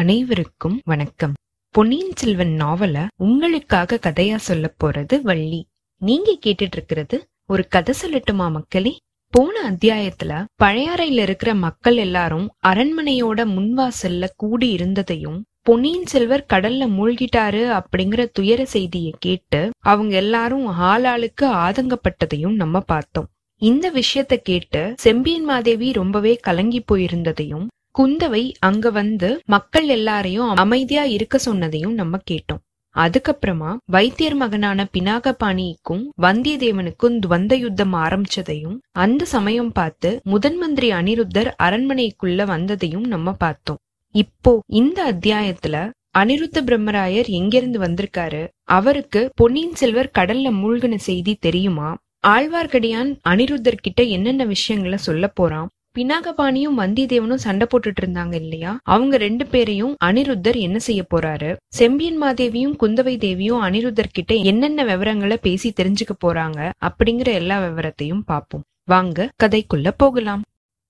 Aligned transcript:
அனைவருக்கும் 0.00 0.80
வணக்கம். 0.84 1.32
பொன்னியின் 1.70 2.12
செல்வன் 2.14 2.56
நாவல 2.58 3.06
உங்களுக்காக 3.16 3.98
கதையா 4.02 4.36
சொல்ல 4.36 4.74
போறது 4.84 5.20
வள்ளி. 5.22 5.66
நீங்க 5.98 6.38
கேட்டுட்டு 6.46 6.68
இருக்கிறது 6.72 7.28
ஒரு 7.46 7.68
கதை 7.68 7.94
சொல்லட்டுமா 8.02 8.50
மக்களே? 8.50 8.96
போன 9.30 9.70
அத்தியாயத்துல 9.70 10.44
பழையாறையில 10.62 11.22
இருக்கிற 11.22 11.54
மக்கள் 11.54 11.96
எல்லாரும் 11.96 12.50
அரண்மனையோட 12.66 13.44
முன்வாசல்ல 13.44 14.28
கூடி 14.36 14.70
இருந்ததையும் 14.70 15.44
பொன்னியின் 15.60 16.06
செல்வர் 16.06 16.46
கடல்ல 16.52 16.86
மூழ்கிட்டாரு 16.88 17.82
அப்படிங்கிற 17.82 18.28
துயர 18.32 18.64
செய்தியை 18.64 19.14
கேட்டு 19.18 19.70
அவங்க 19.78 20.16
எல்லாரும் 20.16 20.68
ஆளாளுக்கு 20.68 21.42
ஆதங்கப்பட்டதையும் 21.42 22.54
நம்ம 22.54 22.80
பார்த்தோம். 22.80 23.28
இந்த 23.56 23.92
விஷயத்த 23.92 24.36
கேட்டு 24.36 24.94
செம்பியன் 24.96 25.44
மாதேவி 25.44 25.92
ரொம்பவே 25.92 26.36
கலங்கி 26.36 26.84
போயிருந்ததையும் 26.92 27.66
குந்தவை 27.98 28.52
அங்க 28.58 28.90
வந்து 28.90 29.28
மக்கள் 29.44 29.86
எல்லாரையும் 29.86 30.50
அமைதியா 30.54 31.04
இருக்க 31.04 31.38
சொன்னதையும் 31.44 31.94
நம்ம 32.00 32.18
கேட்டோம். 32.30 32.60
அதுக்கப்புறமா 32.96 33.76
வைத்தியர் 33.84 34.34
மகனான 34.34 34.86
பினாகபாணிக்கும் 34.92 36.04
வந்தியத்தேவனுக்கும் 36.22 37.16
துவந்த 37.26 37.54
யுத்தம் 37.58 37.94
ஆரம்பிச்சதையும் 37.94 38.76
அந்த 38.92 39.24
சமயம் 39.24 39.72
பார்த்து 39.72 40.20
முதன் 40.24 40.56
மந்திரி 40.56 40.90
அனிருத்தர் 40.90 41.50
அரண்மனைக்குள்ள 41.62 42.46
வந்ததையும் 42.52 43.06
நம்ம 43.06 43.32
பார்த்தோம். 43.32 43.80
இப்போ 44.14 44.52
இந்த 44.66 44.98
அத்தியாயத்துல 45.12 45.76
அனிருத்த 46.18 46.58
பிரம்மராயர் 46.66 47.28
எங்கிருந்து 47.28 47.80
வந்திருக்காரு? 47.80 48.48
அவருக்கு 48.68 49.30
பொன்னியின் 49.34 49.74
செல்வர் 49.74 50.16
கடல்ல 50.18 50.48
மூழ்கின 50.62 50.96
செய்தி 50.96 51.34
தெரியுமா? 51.40 51.90
ஆழ்வார்க்கடியான் 52.26 53.12
அனிருத்தர் 53.28 53.82
கிட்ட 53.82 54.02
என்னென்ன 54.02 54.44
விஷயங்களை 54.44 54.98
சொல்ல 54.98 55.26
போறான்? 55.28 55.68
பினாகபாணியும் 55.98 56.78
வந்தியத்தேவனும் 56.78 57.34
சண்டை 57.34 57.66
போட்டுட்டு 57.70 58.00
இருந்தாங்க 58.00 58.34
இல்லையா? 58.34 58.78
அவங்க 58.82 59.16
ரெண்டு 59.16 59.46
பேரையும் 59.46 59.96
அனிருத்தர் 60.04 60.58
என்ன 60.58 60.78
செய்ய 60.78 61.06
போறாரு? 61.14 61.56
செம்பியன் 61.68 62.22
மாதேவியும் 62.22 62.76
குந்தவை 62.80 63.18
தேவியும் 63.18 63.62
அனிருத்தர் 63.62 64.12
கிட்ட 64.12 64.34
என்னென்ன 64.34 64.84
விவரங்களை 64.84 65.36
பேசி 65.36 65.72
தெரிஞ்சுக்க 65.76 66.14
போறாங்க 66.24 66.72
அப்படிங்கிற 66.80 67.32
எல்லா 67.32 67.66
விவரத்தையும் 67.66 68.22
பார்ப்போம். 68.24 68.64
வாங்க 68.84 69.30
கதைக்குள்ள 69.42 69.90
போகலாம். 69.96 70.42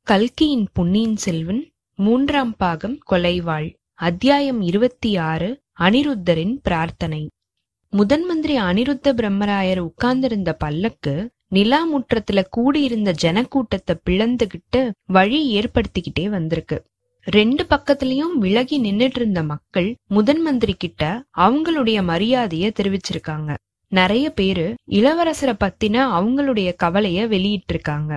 கல்கியின் 0.02 0.68
பொன்னியின் 0.72 1.16
செல்வன் 1.16 1.70
மூன்றாம் 1.94 2.54
பாகம் 2.56 2.98
கொலைவாள். 3.10 3.74
அத்தியாயம் 3.94 4.60
இருபத்தி 4.60 5.16
ஆறு 5.16 5.60
அனிருத்தரின் 5.80 6.56
பிரார்த்தனை. 6.62 7.30
முதன் 7.90 8.24
மந்திரி 8.24 8.56
அனிருத்த 8.58 9.12
பிரம்மராயர் 9.12 9.78
உட்கார்ந்திருந்த 9.78 10.52
பல்லக்கு 10.52 11.30
நிலா 11.52 11.80
முற்றத்துல 11.92 12.40
கூடியிருந்த 12.50 13.10
ஜனக்கூட்டத்தை 13.22 13.94
பிளந்துகிட்டு 14.06 14.80
வழி 15.06 15.40
ஏற்படுத்திக்கிட்டே 15.58 16.24
வந்திருக்கு. 16.28 16.78
ரெண்டு 17.26 17.62
பக்கத்துலயும் 17.70 18.34
விலகி 18.36 18.76
நின்னுட்டு 18.80 19.18
இருந்த 19.20 19.40
மக்கள் 19.42 19.88
முதன் 20.08 20.40
மந்திரி 20.40 20.74
கிட்ட 20.74 21.02
அவங்களுடைய 21.38 21.98
மரியாதைய 22.10 22.66
தெரிவிச்சிருக்காங்க. 22.78 23.50
நிறைய 23.92 24.26
பேரு 24.30 24.66
இளவரசரை 24.90 25.54
பத்தின 25.64 25.96
அவங்களுடைய 26.16 26.68
கவலைய 26.84 27.20
வெளியிட்டு 27.26 27.74
இருக்காங்க 27.74 28.12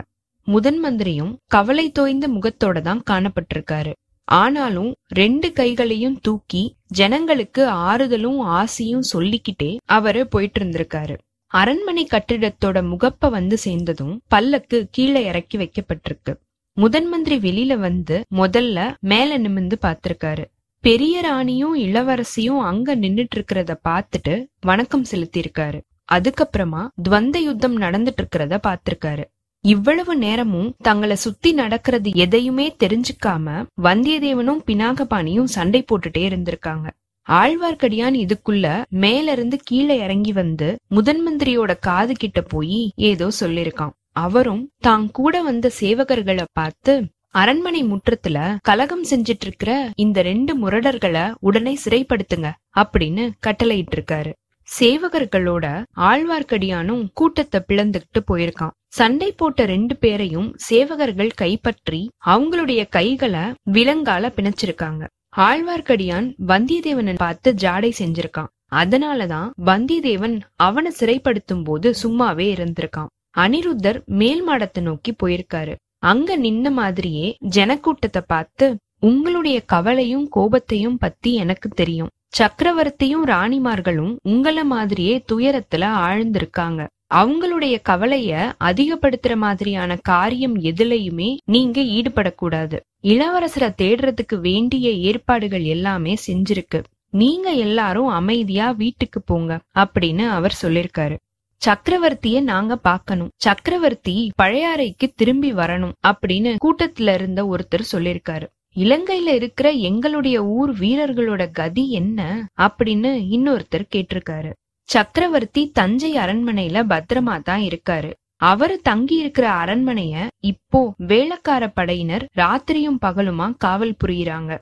முதன் 0.48 0.80
மந்திரியும் 0.80 1.34
கவலை 1.48 1.86
தோய்ந்த 1.90 2.26
முகத்தோட 2.28 2.78
தான் 2.82 3.04
காணப்பட்டிருக்காரு. 3.10 3.92
ஆனாலும் 4.28 4.92
ரெண்டு 5.14 5.48
கைகளையும் 5.54 6.18
தூக்கி 6.22 6.64
ஜனங்களுக்கு 6.92 7.64
ஆறுதலும் 7.90 8.40
ஆசையும் 8.60 9.06
சொல்லிக்கிட்டே 9.14 9.72
அவரு 9.90 10.22
போயிட்டு 10.28 10.60
இருந்திருக்காரு 10.60 11.16
அரண்மனை 11.54 12.04
கட்டிடத்தோட 12.12 12.78
முகப்ப 12.92 13.30
வந்து 13.30 13.58
சேர்ந்ததும் 13.58 14.14
பல்லக்கு 14.28 14.78
கீழே 14.92 15.22
இறக்கி 15.26 15.58
வைக்கப்பட்டிருக்கு. 15.58 16.34
முதன் 16.78 17.08
மந்திரி 17.08 17.36
வெளியில 17.46 17.74
வந்து 17.78 18.16
முதல்ல 18.36 18.78
மேல 19.12 19.38
நிமிந்து 19.38 19.76
பாத்திருக்காரு 19.82 20.46
பெரிய 20.84 21.22
ராணியும் 21.22 21.76
இளவரசியும் 21.78 22.62
அங்க 22.70 22.96
நின்னுட்டு 22.96 23.38
இருக்கிறத 23.38 23.76
பாத்துட்டு 23.90 24.34
வணக்கம் 24.62 25.06
செலுத்தியிருக்காரு. 25.12 25.80
அதுக்கப்புறமா 26.12 26.82
துவந்த 27.10 27.38
யுத்தம் 27.38 27.78
நடந்துட்டு 27.82 28.22
இருக்கிறத 28.24 28.58
பாத்திருக்காரு 28.68 29.26
இவ்வளவு 29.64 30.14
நேரமும் 30.16 30.74
தங்களை 30.82 31.16
சுத்தி 31.16 31.52
நடக்கிறது 31.54 32.10
எதையுமே 32.26 32.68
தெரிஞ்சுக்காம 32.84 33.46
வந்தியத்தேவனும் 33.82 34.62
பினாகபாணியும் 34.68 35.54
சண்டை 35.56 35.82
போட்டுட்டே 35.88 36.24
இருந்திருக்காங்க. 36.30 36.88
ஆழ்வார்க்கடியான் 37.28 38.16
இதுக்குள்ள 38.24 38.68
மேல 39.04 39.32
இருந்து 39.32 39.58
கீழே 39.64 39.98
இறங்கி 39.98 40.34
வந்து 40.34 40.70
முதன் 40.88 41.22
மந்திரியோட 41.28 41.74
காது 41.80 42.14
கிட்ட 42.14 42.42
போய் 42.42 42.80
ஏதோ 43.10 43.28
சொல்லிருக்கான். 43.40 43.94
அவரும் 44.12 44.64
தான் 44.80 45.12
கூட 45.12 45.42
வந்த 45.42 45.72
சேவகர்களை 45.80 46.44
பார்த்து 46.54 46.94
அரண்மனை 47.32 47.82
முற்றத்துல 47.84 48.38
கலகம் 48.62 49.06
செஞ்சிட்டு 49.10 49.46
இருக்கிற 49.48 49.72
இந்த 49.96 50.22
ரெண்டு 50.22 50.54
முரடர்களை 50.58 51.24
உடனே 51.40 51.74
சிறைப்படுத்துங்க 51.86 52.50
அப்படின்னு 52.76 53.24
கட்டளையிட்டு 53.40 53.98
இருக்காரு 53.98 54.32
சேவகர்களோட 54.70 55.66
ஆழ்வார்க்கடியானும் 56.10 57.02
கூட்டத்தை 57.14 57.60
பிளந்துகிட்டு 57.68 58.20
போயிருக்கான். 58.32 58.76
சண்டை 58.88 59.32
போட்ட 59.32 59.66
ரெண்டு 59.66 59.96
பேரையும் 59.98 60.48
சேவகர்கள் 60.70 61.32
கைப்பற்றி 61.36 62.00
அவங்களுடைய 62.26 62.82
கைகளை 62.90 63.44
விலங்கால 63.72 64.32
பிணைச்சிருக்காங்க. 64.38 65.04
ஆழ்வார்க்கடியான் 65.38 66.28
வந்தியத்தேவனை 66.48 67.16
பார்த்து 67.16 67.56
ஜாடை 67.62 67.92
செஞ்சிருக்கான். 68.00 68.52
அதனாலதான் 68.76 69.50
வந்தியத்தேவன் 69.66 70.40
அவனை 70.56 70.92
சிறைப்படுத்தும் 70.92 71.64
போது 71.64 71.94
சும்மாவே 72.04 72.48
இருந்திருக்கான். 72.54 73.12
அனிருத்தர் 73.38 74.06
மேல் 74.06 74.44
மாடத்தை 74.44 74.84
நோக்கி 74.84 75.16
போயிருக்காரு. 75.24 75.76
அங்க 75.98 76.38
நின்ன 76.38 76.72
மாதிரியே 76.72 77.38
ஜனக்கூட்டத்தை 77.56 78.22
பார்த்து 78.28 78.78
உங்களுடைய 79.00 79.62
கவலையும் 79.66 80.30
கோபத்தையும் 80.36 80.98
பத்தி 81.00 81.34
எனக்கு 81.34 81.70
தெரியும். 81.70 82.12
சக்கரவர்த்தியும் 82.40 83.26
ராணிமார்களும் 83.26 84.16
உங்கள 84.30 84.64
மாதிரியே 84.64 85.24
துயரத்துல 85.32 85.90
ஆழ்ந்திருக்காங்க. 86.08 86.88
அவங்களுடைய 87.14 87.80
கவலைய 87.82 88.54
அதிகப்படுத்துற 88.60 89.36
மாதிரியான 89.36 89.96
காரியம் 89.96 90.56
எதுலயுமே 90.62 91.38
நீங்க 91.46 91.82
ஈடுபடக்கூடாது. 91.82 92.80
இளவரசரை 93.04 93.70
தேடுறதுக்கு 93.82 94.40
வேண்டிய 94.40 94.90
ஏற்பாடுகள் 94.90 95.64
எல்லாமே 95.64 96.18
செஞ்சிருக்கு. 96.28 96.84
நீங்க 97.10 97.52
எல்லாரும் 97.52 98.08
அமைதியா 98.08 98.72
வீட்டுக்கு 98.72 99.22
போங்க 99.22 99.60
அப்படின்னு 99.80 100.28
அவர் 100.28 100.60
சொல்லிருக்காரு. 100.62 101.18
சக்கரவர்த்திய 101.66 102.42
நாங்க 102.42 102.76
பாக்கணும். 102.76 103.30
சக்கரவர்த்தி 103.36 104.32
பழையாறைக்கு 104.42 105.08
திரும்பி 105.16 105.54
வரணும் 105.54 105.94
அப்படின்னு 106.08 106.56
கூட்டத்துல 106.66 107.14
இருந்த 107.14 107.44
ஒருத்தர் 107.44 107.92
சொல்லிருக்காரு. 107.92 108.48
இலங்கையில 108.76 109.34
இருக்கிற 109.34 109.70
எங்களுடைய 109.70 110.46
ஊர் 110.46 110.74
வீரர்களோட 110.74 111.52
கதி 111.52 111.92
என்ன 111.92 112.48
அப்படின்னு 112.58 113.12
இன்னொருத்தர் 113.36 113.86
கேட்டிருக்காரு. 113.96 114.52
சக்கரவர்த்தி 114.90 115.62
தஞ்சை 115.74 116.12
அரண்மனையில 116.18 116.78
பத்திரமா 116.92 117.36
தான் 117.42 117.62
இருக்காரு. 117.62 118.12
அவரு 118.52 118.76
தங்கி 118.82 119.16
இருக்கிற 119.16 119.48
அரண்மனைய 119.52 120.16
இப்போ 120.40 120.94
வேளக்கார 121.12 121.64
படையினர் 121.74 122.26
ராத்திரியும் 122.36 123.00
பகலுமா 123.02 123.48
காவல் 123.58 123.96
புரியுறாங்க. 124.04 124.58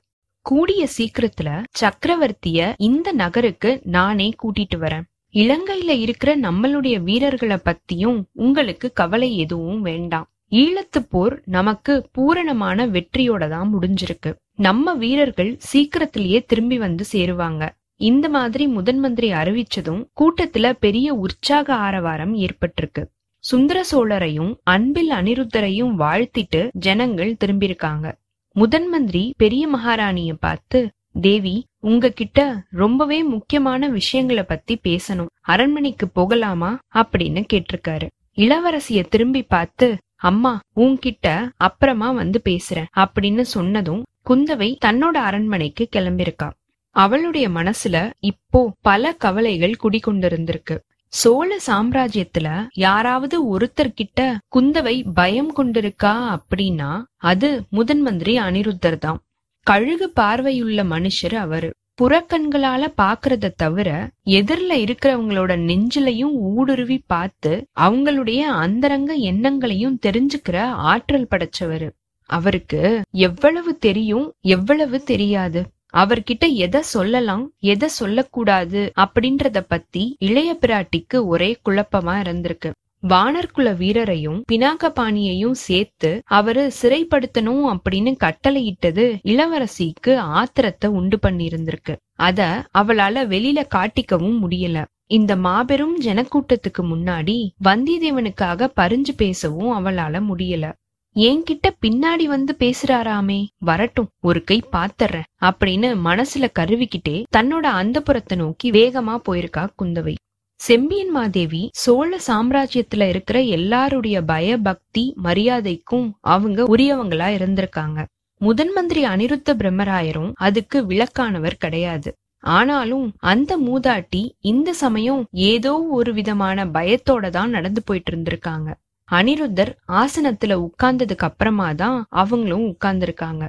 கூடிய 0.46 0.82
சீக்கிரத்துல 0.96 1.48
சக்கரவர்த்திய 1.80 2.72
இந்த 2.78 3.08
நகருக்கு 3.12 3.80
நானே 3.96 4.28
கூட்டிட்டு 4.42 4.78
வரேன். 4.78 5.06
இலங்கையில 5.34 5.92
இருக்கிற 6.04 6.30
நம்மளுடைய 6.36 6.96
வீரர்களை 7.02 7.58
பத்தியும் 7.68 8.18
உங்களுக்கு 8.32 8.92
கவலை 8.92 9.30
எதுவும் 9.36 9.82
வேண்டாம். 9.82 10.26
ஈழத்து 10.50 11.00
போர் 11.08 11.42
நமக்கு 11.46 11.92
பூரணமான 12.12 12.86
வெற்றியோட 12.86 13.48
தான் 13.48 13.70
முடிஞ்சிருக்கு. 13.74 14.30
நம்ம 14.58 14.94
வீரர்கள் 14.94 15.52
சீக்கிரத்திலேயே 15.58 16.40
திரும்பி 16.42 16.78
வந்து 16.78 17.04
சேருவாங்க. 17.12 17.62
இந்த 18.02 18.28
மாதிரி 18.28 18.66
முதன் 18.66 18.98
மந்திரி 18.98 19.32
அறிவிச்சதும் 19.32 20.06
கூட்டத்துல 20.20 20.72
பெரிய 20.80 21.14
உற்சாக 21.14 21.74
ஆரவாரம் 21.74 22.34
ஏற்பட்டிருக்கு. 22.34 23.04
சுந்தர 23.38 23.84
சோழரையும் 23.92 24.54
அன்பில் 24.62 25.10
அனிருத்தரையும் 25.10 25.92
வாழ்த்திட்டு 25.98 26.68
ஜனங்கள் 26.72 27.36
திரும்பியிருக்காங்க. 27.44 28.12
முதன் 28.52 28.88
மந்திரி 28.88 29.34
பெரிய 29.36 29.68
மகாராணிய 29.68 30.34
பார்த்து 30.34 30.90
தேவி 31.20 31.66
உங்ககிட்ட 31.80 32.64
ரொம்பவே 32.70 33.22
முக்கியமான 33.22 33.88
விஷயங்களை 33.88 34.42
பத்தி 34.42 34.78
பேசணும். 34.84 35.26
அரண்மனைக்கு 35.40 36.08
போகலாமா? 36.08 36.78
அப்படின்னு 36.94 37.44
கேட்டிருக்காரு. 37.52 38.08
இளவரசிய 38.36 39.04
திரும்பி 39.08 39.42
பார்த்து 39.42 39.96
அம்மா 40.14 40.60
உன்கிட்ட 40.76 41.48
அப்புறமா 41.56 42.10
வந்து 42.10 42.40
பேசுறேன். 42.44 42.86
அப்படின்னு 42.96 43.40
சொன்னதும் 43.40 44.04
குந்தவை 44.30 44.76
தன்னோட 44.84 45.20
அரண்மனைக்கு 45.20 45.88
கிளம்பிருக்கா 45.96 46.50
அவளுடைய 46.96 47.48
மனசுல 47.48 47.96
இப்போ 48.20 48.60
பல 48.80 49.12
கவலைகள் 49.24 49.74
குடிகொண்டிருந்திருக்கு. 49.82 50.76
சோழ 51.12 51.48
சாம்ராஜ்யத்துல 51.66 52.48
யாராவது 52.74 53.36
ஒருத்தர் 53.52 53.94
கிட்ட 53.94 54.20
குந்தவை 54.56 54.96
பயம் 55.14 55.52
கொண்டிருக்கா 55.56 56.14
அப்படின்னா 56.36 56.90
அது 57.30 57.50
முதன் 57.70 58.00
மந்திரி 58.00 58.34
அனிருத்தர் 58.38 58.98
தான். 58.98 59.20
கழுகு 59.66 60.06
பார்வையுள்ள 60.20 60.80
மனுஷர் 60.94 61.36
அவரு. 61.36 61.70
புறக்கண்களால 62.00 62.82
பாக்குறத 63.02 63.50
தவிர 63.56 63.88
எதிர்ல 64.26 64.72
இருக்கிறவங்களோட 64.84 65.52
நெஞ்சிலையும் 65.68 66.34
ஊடுருவி 66.52 66.98
பார்த்து 67.06 67.52
அவங்களுடைய 67.80 68.40
அந்தரங்க 68.64 69.12
எண்ணங்களையும் 69.30 69.98
தெரிஞ்சுக்கிற 70.06 70.56
ஆற்றல் 70.90 71.28
படைச்சவரு. 71.30 71.88
அவருக்கு 72.30 72.80
எவ்வளவு 73.10 73.72
தெரியும் 73.78 74.26
எவ்வளவு 74.40 74.98
தெரியாது. 75.02 75.62
அவர்கிட்ட 75.92 76.44
எதை 76.64 76.82
சொல்லலாம் 76.82 77.44
எதை 77.72 77.88
சொல்லக்கூடாது 77.88 78.92
அப்படின்றத 78.96 79.60
பத்தி 79.68 80.16
இளைய 80.18 80.56
பிராட்டிக்கு 80.60 81.26
ஒரே 81.26 81.50
குழப்பமா 81.64 82.14
இருந்திருக்கு. 82.22 82.70
வானர்குல 83.08 83.68
வீரரையும் 83.76 84.40
பினாகபாணியையும் 84.52 85.56
சேர்த்து 85.66 86.10
அவரு 86.24 86.72
சிறைப்படுத்தணும் 86.82 87.64
அப்படின்னு 87.72 88.12
கட்டளையிட்டது 88.24 89.04
இளவரசிக்கு 89.24 90.12
ஆத்திரத்தை 90.38 90.86
உண்டு 90.86 91.18
பண்ணியிருந்திருக்கு. 91.22 91.94
அத 92.18 92.40
அவளால 92.78 93.24
வெளியில 93.34 93.60
காட்டிக்கவும் 93.74 94.38
முடியல. 94.44 94.84
இந்த 95.06 95.36
மாபெரும் 95.36 95.96
ஜனக்கூட்டத்துக்கு 96.00 96.82
முன்னாடி 96.82 97.36
வந்தியத்தேவனுக்காக 97.64 98.68
பறிஞ்சு 98.80 99.12
பேசவும் 99.16 99.72
அவளால 99.78 100.20
முடியல. 100.30 100.72
என்கிட்ட 101.16 101.66
பின்னாடி 101.80 102.24
வந்து 102.24 102.52
பேசுறாராமே 102.58 103.38
வரட்டும் 103.58 104.08
ஒரு 104.20 104.44
கை 104.44 104.56
பாத்தர்றேன் 104.72 105.26
அப்படின்னு 105.40 105.88
மனசுல 106.04 106.46
கருவிக்கிட்டே 106.58 107.16
தன்னோட 107.36 107.66
அந்தப்புறத்தை 107.80 108.36
நோக்கி 108.36 108.70
வேகமா 108.70 109.14
போயிருக்கா 109.28 109.64
குந்தவை. 109.82 110.14
செம்பியன் 110.60 111.10
மாதேவி 111.10 111.62
சோழ 111.72 112.18
சாம்ராஜ்யத்துல 112.26 113.08
இருக்கிற 113.08 113.40
எல்லாருடைய 113.40 114.22
பய 114.22 114.56
பக்தி 114.58 115.04
மரியாதைக்கும் 115.22 116.08
அவங்க 116.20 116.62
உரியவங்களா 116.76 117.28
இருந்திருக்காங்க. 117.38 118.04
முதன் 118.40 118.72
மந்திரி 118.72 119.04
அனிருத்த 119.04 119.50
பிரம்மராயரும் 119.54 120.32
அதுக்கு 120.38 120.80
விளக்கானவர் 120.86 121.58
கிடையாது. 121.58 122.10
ஆனாலும் 122.44 123.08
அந்த 123.18 123.52
மூதாட்டி 123.58 124.22
இந்த 124.40 124.72
சமயம் 124.72 125.24
ஏதோ 125.48 125.74
ஒரு 125.90 126.12
விதமான 126.12 126.64
பயத்தோட 126.66 127.28
தான் 127.30 127.50
நடந்து 127.50 127.82
போயிட்டு 127.82 128.12
இருந்திருக்காங்க. 128.12 128.68
அனிருத்தர் 129.08 129.72
ஆசனத்துல 129.92 130.54
உட்கார்ந்ததுக்கு 130.66 131.26
அப்புறமா 131.28 131.72
தான் 131.72 131.98
அவங்களும் 132.08 132.64
உட்கார்ந்திருக்காங்க. 132.66 133.44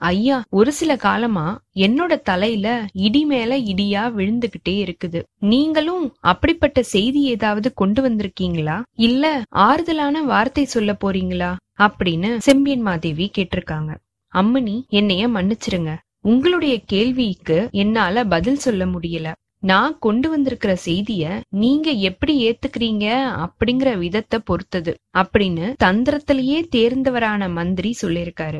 ஐயா 0.00 0.44
ஒரு 0.50 0.72
சில 0.72 0.96
காலமா 0.96 1.44
என்னோட 1.76 2.20
தலையில 2.20 2.66
இடி 2.92 3.24
மேல 3.24 3.58
இடியா 3.58 4.02
விழுந்துகிட்டே 4.18 4.74
இருக்குது. 4.84 5.20
நீங்களும் 5.38 6.04
அப்படிப்பட்ட 6.20 6.82
செய்தி 6.82 7.22
ஏதாவது 7.24 7.74
கொண்டு 7.74 8.02
வந்திருக்கீங்களா? 8.08 8.76
இல்ல 8.92 9.42
ஆறுதலான 9.56 10.22
வார்த்தை 10.22 10.64
சொல்ல 10.64 10.92
போறீங்களா? 11.04 11.50
அப்படின்னு 11.78 12.36
செம்பியன் 12.36 12.80
மாதேவி 12.80 13.30
கேட்டிருக்காங்க. 13.38 13.90
அம்மனி 14.32 14.76
என்னைய 14.88 15.28
மன்னிச்சிருங்க. 15.28 15.92
உங்களுடைய 16.20 16.80
கேள்விக்கு 16.84 17.68
என்னால 17.70 18.24
பதில் 18.24 18.56
சொல்ல 18.56 18.86
முடியல. 18.86 19.28
நான் 19.60 19.98
கொண்டு 19.98 20.30
வந்திருக்கிற 20.30 20.76
செய்திய 20.84 21.40
நீங்க 21.48 21.90
எப்படி 21.90 22.34
ஏத்துக்கிறீங்க 22.50 23.06
அப்படிங்கிற 23.44 23.98
விதத்தை 23.98 24.40
பொறுத்தது 24.44 24.94
அப்படின்னு 25.18 25.74
தந்திரத்திலேயே 25.84 26.58
தேர்ந்தவரான 26.76 27.52
மந்திரி 27.52 27.96
சொல்லியிருக்காரு. 28.02 28.58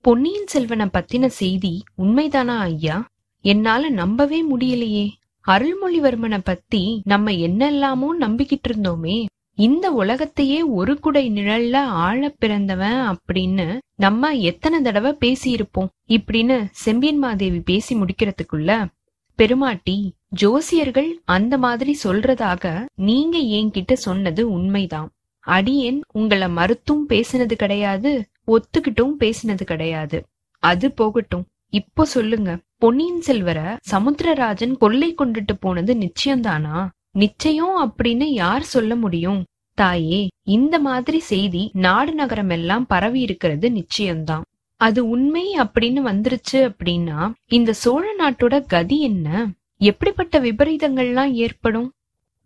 பொன்னியின் 0.00 0.46
செல்வனை 0.46 0.86
பத்தின 0.86 1.26
செய்தி 1.26 1.82
உண்மைதானா 1.98 2.58
ஐயா? 2.58 3.08
என்னால 3.44 3.88
நம்பவே 3.88 4.56
முடியலையே. 4.56 5.08
அருள்மொழிவர்மனை 5.46 6.38
பத்தி 6.44 7.00
நம்ம 7.04 7.30
என்னெல்லாமோ 7.30 8.08
நம்பிக்கிட்டு 8.20 8.68
இருந்தோமே. 8.68 9.24
இந்த 9.54 9.90
உலகத்தையே 9.92 10.62
ஒரு 10.62 10.98
குடை 10.98 11.30
நிழல்ல 11.30 11.76
ஆழ 11.76 12.28
பிறந்தவன் 12.28 13.00
அப்படின்னு 13.08 13.78
நம்ம 13.94 14.32
எத்தனை 14.34 14.80
தடவை 14.80 15.16
பேசியிருப்போம். 15.20 15.88
இப்படின்னு 16.08 16.66
செம்பியன் 16.70 17.18
மாதேவி 17.18 17.60
பேசி 17.60 17.94
முடிக்கிறதுக்குள்ள 17.94 18.86
பெருமாட்டி 19.38 19.96
ஜோசியர்கள் 20.40 21.10
அந்த 21.24 21.58
மாதிரி 21.58 21.92
சொல்றதாக 22.04 22.86
நீங்க 22.94 23.38
என்கிட்ட 23.38 23.92
சொன்னது 23.92 24.50
உண்மைதான் 24.50 25.10
அடியேன் 25.46 26.00
உங்களை 26.12 26.48
மறுத்தும் 26.48 27.04
பேசினது 27.08 27.54
கிடையாது 27.54 28.10
ஒத்துக்கிட்டும் 28.46 29.14
பேசினது 29.20 29.64
கிடையாது. 29.64 30.18
அது 30.62 30.92
போகட்டும். 30.92 31.44
இப்போ 31.70 32.04
சொல்லுங்க. 32.04 32.58
பொன்னியின் 32.76 33.22
செல்வர 33.26 33.76
சமுத்திரராஜன் 33.90 34.76
கொள்ளை 34.76 35.14
கொண்டுட்டு 35.14 35.54
போனது 35.60 35.94
நிச்சயம்தானா? 35.94 36.88
நிச்சயம் 37.10 37.76
அப்படின்னு 37.88 38.28
யார் 38.42 38.62
சொல்ல 38.62 38.96
முடியும்? 38.96 39.40
தாயே 39.78 40.20
இந்த 40.48 40.78
மாதிரி 40.78 41.18
செய்தி 41.18 41.70
நாடு 41.72 42.14
நகரம் 42.14 42.50
எல்லாம் 42.50 42.86
பரவி 42.86 43.20
இருக்கிறது 43.20 43.68
நிச்சயம்தான். 43.70 44.46
அது 44.80 45.08
உண்மை 45.08 45.44
அப்படின்னு 45.58 46.00
வந்துருச்சு 46.08 46.58
அப்படின்னா 46.70 47.30
இந்த 47.46 47.72
சோழ 47.72 48.14
நாட்டோட 48.18 48.66
கதி 48.66 49.00
என்ன? 49.00 49.28
எப்படிப்பட்ட 49.80 50.40
விபரீதங்கள்லாம் 50.40 51.32
ஏற்படும்? 51.32 51.88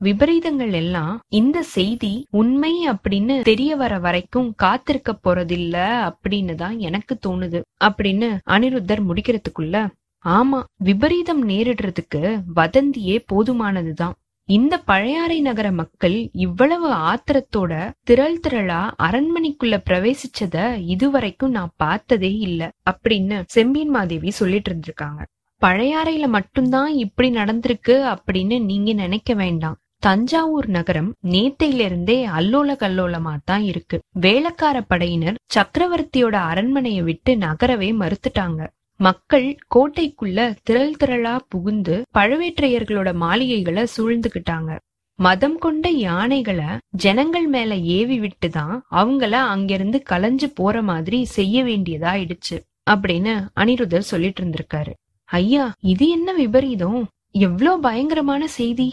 விபரீதங்கள் 0.00 0.72
எல்லாம் 0.72 1.20
இந்த 1.28 1.62
செய்தி 1.62 2.26
உண்மை 2.30 2.88
அப்படின்னு 2.88 3.42
தெரிய 3.42 3.76
வர 3.76 3.98
வரைக்கும் 3.98 4.52
காத்திருக்க 4.56 5.18
போறதில்ல 5.18 5.76
அப்படின்னு 6.08 6.54
தான் 6.54 6.78
எனக்கு 6.78 7.18
தோணுது 7.26 7.60
அப்படின்னு 7.84 8.30
அனிருத்தர் 8.50 9.02
முடிக்கிறதுக்குள்ள. 9.08 9.76
ஆமா 10.24 10.62
விபரீதம் 10.76 11.48
நேரிடுறதுக்கு 11.48 12.22
வதந்தியே 12.56 13.16
போதுமானதுதான். 13.32 14.16
இந்த 14.48 14.78
பழையாறை 14.78 15.40
நகர 15.40 15.72
மக்கள் 15.72 16.28
இவ்வளவு 16.32 16.88
ஆத்திரத்தோட 16.92 17.90
திரள் 18.04 18.40
திரளா 18.48 18.80
அரண்மனைக்குள்ள 18.98 19.76
பிரவேசிச்சத 19.90 20.56
இதுவரைக்கும் 20.86 21.50
நான் 21.50 21.72
பார்த்ததே 21.76 22.32
இல்ல 22.38 22.70
அப்படின்னு 22.90 23.42
செம்பியன் 23.46 23.88
மாதேவி 23.88 24.30
சொல்லிட்டு 24.30 24.72
இருந்திருக்காங்க. 24.72 25.22
பழையாறையில 25.62 26.26
மட்டும்தான் 26.26 26.92
இப்படி 26.94 27.30
நடந்திருக்கு 27.30 27.96
அப்படின்னு 28.14 28.64
நீங்க 28.64 28.92
நினைக்க 28.92 29.34
வேண்டாம். 29.34 29.76
தஞ்சாவூர் 29.98 30.66
நகரம் 30.66 31.14
நேத்தையிலிருந்தே 31.30 32.18
அல்லோல 32.38 32.70
கல்லோலமா 32.76 33.34
தான் 33.44 33.62
இருக்கு. 33.62 34.00
வேளக்கார 34.20 34.80
படையினர் 34.88 35.38
சக்கரவர்த்தியோட 35.54 36.34
அரண்மனையை 36.50 37.02
விட்டு 37.02 37.34
நகரவே 37.34 37.90
மறுத்துட்டாங்க. 38.02 38.60
மக்கள் 39.02 39.46
கோட்டைக்குள்ள 39.74 40.38
திரள் 40.62 40.96
திரளா 41.00 41.34
புகுந்து 41.48 41.94
பழுவேற்றையர்களோட 42.14 43.08
மாளிகைகளை 43.14 43.84
சூழ்ந்துகிட்டாங்க. 43.96 44.70
மதம் 45.18 45.56
கொண்ட 45.58 45.86
யானைகளை 46.00 46.68
ஜனங்கள் 46.96 47.46
மேல 47.46 47.72
ஏவி 47.96 48.16
விட்டுதான் 48.20 48.74
அவங்கள 48.90 49.32
அங்கிருந்து 49.54 49.98
கலைஞ்சு 50.02 50.48
போற 50.54 50.82
மாதிரி 50.82 51.24
செய்ய 51.28 51.64
வேண்டியதாயிடுச்சு 51.64 52.56
அப்படின்னு 52.90 53.34
அனிருதர் 53.54 54.10
சொல்லிட்டு 54.10 54.40
இருந்திருக்காரு. 54.42 54.92
ஐயா 55.28 55.64
இது 55.84 56.06
என்ன 56.08 56.28
விபரீதம்? 56.32 57.00
எவ்ளோ 57.40 57.74
பயங்கரமான 57.80 58.42
செய்தி? 58.58 58.88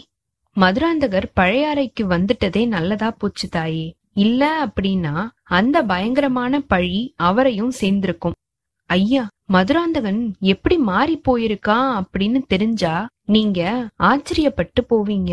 மதுராந்தகர் 0.56 1.28
பழையாறைக்கு 1.40 2.04
வந்துட்டதே 2.08 2.64
நல்லதா 2.68 3.10
போச்சு 3.10 3.48
தாயே. 3.48 3.88
இல்ல 4.16 4.42
அப்படின்னா 4.66 5.14
அந்த 5.50 5.76
பயங்கரமான 5.84 6.60
பழி 6.68 7.00
அவரையும் 7.22 7.74
சேர்ந்திருக்கும். 7.80 8.36
ஐயா 8.90 9.22
மதுராந்தகன் 9.44 10.20
எப்படி 10.38 10.76
மாறி 10.78 11.14
போயிருக்கான் 11.28 11.90
அப்படின்னு 12.00 12.40
தெரிஞ்சா 12.46 12.94
நீங்க 13.26 13.60
ஆச்சரியப்பட்டு 13.98 14.80
போவீங்க. 14.90 15.32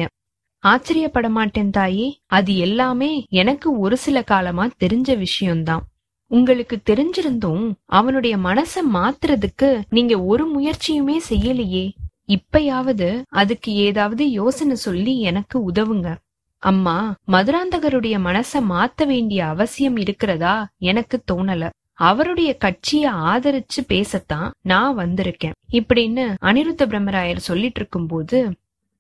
ஆச்சரியப்பட 0.64 1.28
மாட்டேன் 1.30 1.70
தாயே 1.70 2.08
அது 2.28 2.58
எல்லாமே 2.58 3.12
எனக்கு 3.30 3.80
ஒரு 3.80 3.98
சில 3.98 4.22
காலமா 4.22 4.66
தெரிஞ்ச 4.80 5.18
விஷயம்தான். 5.18 5.84
உங்களுக்கு 6.32 6.78
தெரிஞ்சிருந்தும் 6.90 7.66
அவனுடைய 7.86 8.38
மனச 8.38 8.84
மாத்துறதுக்கு 8.94 9.70
நீங்க 9.90 10.16
ஒரு 10.24 10.46
முயற்சியுமே 10.56 11.18
செய்யலையே. 11.30 11.86
இப்பயாவது 12.30 13.10
அதுக்கு 13.42 13.72
ஏதாவது 13.88 14.24
யோசனை 14.32 14.76
சொல்லி 14.76 15.16
எனக்கு 15.22 15.58
உதவுங்க. 15.72 16.08
அம்மா 16.64 16.98
மதுராந்தகருடைய 17.28 18.16
மனச 18.28 18.62
மாத்த 18.70 19.06
வேண்டிய 19.06 19.42
அவசியம் 19.46 19.98
இருக்கிறதா 19.98 20.56
எனக்கு 20.84 21.18
தோணல. 21.32 21.70
அவருடைய 21.98 22.58
கட்சிய 22.66 23.06
ஆதரிச்சு 23.32 23.80
பேசத்தான் 23.88 24.52
நான் 24.62 24.98
வந்திருக்கேன். 24.98 25.56
இப்படின்னு 25.72 26.24
அனிருத்த 26.42 26.84
பிரம்மராயர் 26.86 27.38
சொல்லிட்டு 27.38 27.80
இருக்கும் 27.80 28.08
போது 28.08 28.56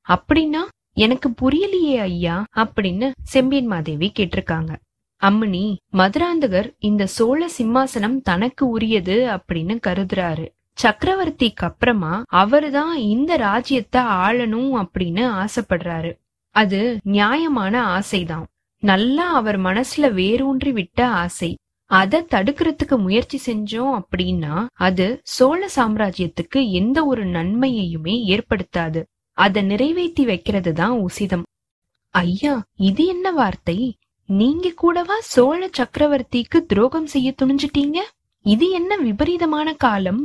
அப்படின்னா 0.07 0.63
எனக்கு 0.93 1.33
புரியலையே 1.41 1.97
ஐயா 1.99 2.45
அப்படின்னு 2.55 3.11
செம்பியன் 3.23 3.65
மாதேவி 3.65 4.11
கேட்டிருக்காங்க. 4.19 4.75
அம்மணி 5.21 5.75
மதுராந்தகர் 5.93 6.75
இந்த 6.79 7.05
சோழ 7.05 7.49
சிம்மாசனம் 7.57 8.21
தனக்கு 8.21 8.69
உரியது 8.69 9.15
அப்படின்னு 9.27 9.77
கருதுறாரு. 9.87 10.47
சக்கரவர்த்திக்கு 10.83 11.67
அப்புறமா 11.69 12.23
அவருதான் 12.33 12.93
இந்த 12.93 13.35
ராஜ்யத்தை 13.35 14.01
ஆளணும் 14.01 14.85
அப்படின்னு 14.85 15.23
ஆசைப்படுறாரு. 15.41 16.17
அது 16.55 16.97
நியாயமான 17.03 17.99
ஆசைதான். 17.99 18.43
நல்லா 18.79 19.33
அவர் 19.33 19.59
மனசுல 19.59 20.11
வேரூன்றி 20.13 20.71
விட்ட 20.71 21.07
ஆசை. 21.07 21.57
அதை 21.91 22.20
தடுக்கிறதுக்கு 22.34 22.96
முயற்சி 22.98 23.38
செஞ்சோம் 23.46 23.94
அப்படின்னா 24.00 24.56
அது 24.77 25.06
சோழ 25.24 25.70
சாம்ராஜ்யத்துக்கு 25.75 26.60
எந்த 26.72 27.06
ஒரு 27.06 27.25
நன்மையையுமே 27.25 28.15
ஏற்படுத்தாது. 28.34 29.01
அத 29.38 29.62
நிறைவேற்றி 29.62 30.25
வைக்கிறது 30.25 30.74
தான் 30.74 30.96
உசிதம். 31.08 31.46
ஐயா 32.10 32.56
இது 32.75 33.06
என்ன 33.06 33.32
வார்த்தை? 33.32 33.77
நீங்க 34.29 34.70
கூடவா 34.75 35.17
சோழ 35.20 35.70
சக்கரவர்த்திக்கு 35.77 36.58
துரோகம் 36.65 37.06
செய்ய 37.06 37.27
துணிஞ்சிட்டீங்க? 37.41 38.00
இது 38.46 38.65
என்ன 38.70 38.98
விபரீதமான 38.98 39.74
காலம்? 39.74 40.24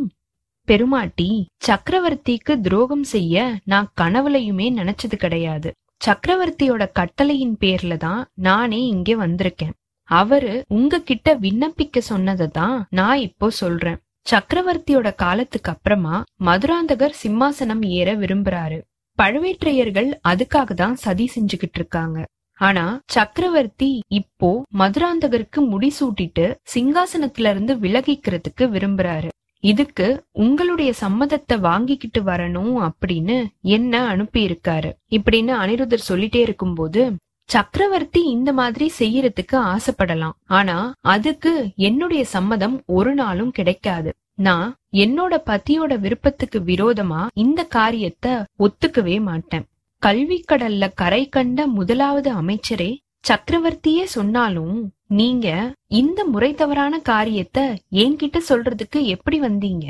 பெருமாட்டி 0.68 1.28
சக்கரவர்த்திக்கு 1.66 2.60
துரோகம் 2.60 3.04
செய்ய 3.04 3.54
நான் 3.64 3.88
கனவுலையுமே 4.00 4.66
நினைச்சது 4.80 5.16
கிடையாது. 5.16 5.70
சக்கரவர்த்தியோட 6.06 6.82
கட்டளையின் 6.92 7.56
பேர்ல 7.60 7.96
தான் 7.96 8.22
நானே 8.34 8.80
இங்கே 8.86 9.14
வந்திருக்கேன். 9.14 9.74
அவரு 10.08 10.54
உங்ககிட்ட 10.68 11.34
விண்ணப்பிக்க 11.36 11.98
சொன்னதை 12.10 12.46
தான் 12.50 12.76
நான் 12.90 13.18
இப்போ 13.18 13.48
சொல்றேன். 13.60 13.98
சக்கரவர்த்தியோட 14.26 15.08
காலத்துக்கு 15.14 15.70
அப்புறமா 15.70 16.16
மதுராந்தகர் 16.44 17.14
சிம்மாசனம் 17.22 17.82
ஏற 17.98 18.08
விரும்புறாரு. 18.14 18.78
பழுவேற்றையர்கள் 19.18 20.10
அதுக்காக 20.28 20.74
தான் 20.74 20.96
சதி 20.96 21.26
செஞ்சுகிட்டு 21.34 21.78
இருக்காங்க. 21.80 22.18
ஆனா 22.58 22.84
சக்கரவர்த்தி 23.12 23.90
இப்போ 24.10 24.50
மதுராந்தகருக்கு 24.78 25.60
முடிசூட்டிட்டு 25.72 26.46
சிங்காசனத்துல 26.74 27.50
இருந்து 27.50 27.74
விலகிக்கிறதுக்கு 27.76 28.66
விரும்புறாரு. 28.74 29.28
இதுக்கு 29.64 30.06
உங்களுடைய 30.44 30.90
சம்மதத்தை 31.00 31.56
வாங்கிக்கிட்டு 31.60 32.20
வரணும் 32.22 32.74
அப்படின்னு 32.86 33.36
என்ன 33.76 34.00
அனுப்பி 34.04 34.40
இருக்காரு 34.48 34.90
இப்படின்னு 35.10 35.52
அனிருதர் 35.62 36.08
சொல்லிட்டே 36.08 36.40
இருக்கும்போது 36.46 37.02
சக்கரவர்த்தி 37.48 38.20
இந்த 38.36 38.50
மாதிரி 38.52 38.86
செய்யறதுக்கு 38.98 39.56
ஆசைப்படலாம். 39.72 40.36
ஆனா 40.58 40.76
அதுக்கு 41.14 41.52
என்னுடைய 41.88 42.24
சம்மதம் 42.24 42.76
ஒரு 42.86 43.14
நாளும் 43.14 43.50
கிடைக்காது. 43.50 44.10
நான் 44.34 44.68
என்னோட 44.96 45.34
பத்தியோட 45.50 45.92
விருப்பத்துக்கு 46.00 46.58
விரோதமா 46.60 47.20
இந்த 47.34 47.60
காரியத்தை 47.76 48.32
ஒத்துக்கவே 48.58 49.16
மாட்டேன். 49.20 49.66
கல்வி 50.02 50.38
கடல்ல 50.52 50.84
கரை 50.94 51.22
கண்ட 51.28 51.66
முதலாவது 51.66 52.30
அமைச்சரே 52.32 52.90
சக்கரவர்த்தியே 53.28 54.04
சொன்னாலும் 54.16 54.78
நீங்க 55.20 55.48
இந்த 55.86 56.20
முறை 56.24 56.54
தவறான 56.54 56.94
காரியத்தை 56.98 57.64
என்கிட்ட 57.94 58.38
சொல்றதுக்கு 58.48 59.00
எப்படி 59.14 59.40
வந்தீங்க? 59.40 59.86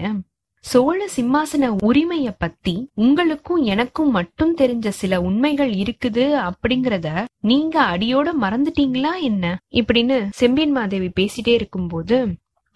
சோழ 0.64 1.08
சிம்மாசன 1.16 1.70
உரிமைய 1.86 2.28
பத்தி 2.38 2.74
உங்களுக்கும் 2.94 3.62
எனக்கும் 3.62 4.10
மட்டும் 4.10 4.56
தெரிஞ்ச 4.56 4.88
சில 4.88 5.20
உண்மைகள் 5.20 5.72
இருக்குது 5.72 6.24
அப்படிங்கறத 6.48 7.08
நீங்க 7.40 7.76
அடியோட 7.82 8.28
மறந்துட்டீங்களா 8.40 9.12
என்ன? 9.20 9.44
இப்படின்னு 9.70 10.16
செம்பியன் 10.32 10.70
மாதேவி 10.70 11.10
பேசிட்டே 11.20 11.52
இருக்கும்போது 11.52 12.18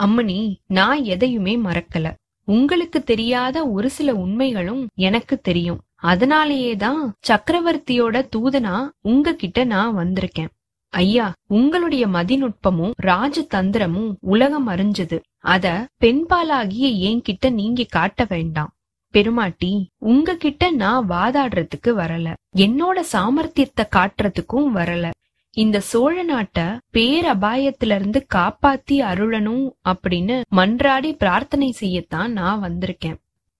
அம்மணி 0.00 0.40
நான் 0.68 1.04
எதையுமே 1.04 1.56
மறக்கல. 1.56 2.06
உங்களுக்கு 2.48 3.04
தெரியாத 3.04 3.66
ஒரு 3.68 3.90
சில 3.90 4.14
உண்மைகளும் 4.14 4.82
எனக்கு 4.94 5.40
தெரியும். 5.40 5.80
அதனாலேயே 5.94 6.76
தான் 6.76 7.00
சக்கரவர்த்தியோட 7.28 8.16
தூதனா 8.36 8.76
உங்ககிட்ட 9.00 9.64
நான் 9.64 9.96
வந்திருக்கேன். 9.96 10.50
ஐயா 10.92 11.24
உங்களுடைய 11.46 12.06
மதிநுட்பமும் 12.06 12.92
ராஜதந்திரமும் 13.02 14.12
உலகம் 14.20 14.68
அறிஞ்சது. 14.68 15.16
அத 15.46 15.88
பெண்பாலாகிய 16.00 16.86
என்கிட்ட 17.08 17.50
நீங்க 17.50 17.84
காட்ட 17.88 18.26
வேண்டாம். 18.28 18.70
பெருமாட்டி 19.10 19.90
உங்ககிட்ட 19.98 20.70
நான் 20.70 21.08
வாதாடுறதுக்கு 21.08 21.92
வரல. 22.00 22.34
என்னோட 22.56 23.02
சாமர்த்தியத்தை 23.12 23.84
காட்டுறதுக்கும் 23.96 24.68
வரல. 24.74 25.10
இந்த 25.50 25.80
சோழ 25.80 26.24
நாட்ட 26.24 26.78
பேரபாயத்துல 26.92 27.94
இருந்து 27.94 28.26
காப்பாத்தி 28.34 28.92
அருளணும் 28.92 29.70
அப்படின்னு 29.88 30.40
மன்றாடி 30.56 31.12
பிரார்த்தனை 31.12 31.74
செய்யத்தான் 31.80 32.26
நான் 32.26 32.62
வந்திருக்கேன். 32.62 33.16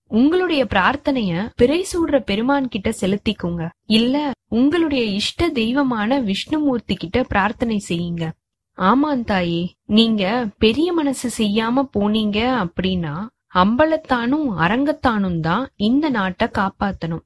உங்களுடைய 0.07 0.65
பிரார்த்தனைய 0.65 1.49
பிறை 1.55 1.85
சூடுற 1.93 2.19
பெருமான் 2.19 2.67
கிட்ட 2.67 2.93
செலுத்திக்குங்க. 3.01 3.69
இல்ல 3.85 4.31
உங்களுடைய 4.47 5.03
இஷ்ட 5.05 5.49
தெய்வமான 5.49 6.21
விஷ்ணுமூர்த்தி 6.21 6.95
கிட்ட 6.95 7.23
பிரார்த்தனை 7.23 7.83
செய்யுங்க. 7.89 8.31
ஆமாம் 8.77 9.23
தாயே 9.23 9.61
நீங்க 9.85 10.23
பெரிய 10.57 10.93
மனசு 10.93 11.27
செய்யாம 11.37 11.83
போனீங்க 11.93 12.39
அப்படின்னா 12.63 13.13
அம்பலத்தானும் 13.53 14.47
அரங்கத்தானும் 14.59 15.39
தான் 15.39 15.69
இந்த 15.75 16.09
நாட்டை 16.09 16.47
காப்பாத்தணும். 16.47 17.23